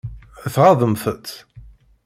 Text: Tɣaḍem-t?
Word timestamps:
Tɣaḍem-t? 0.53 1.27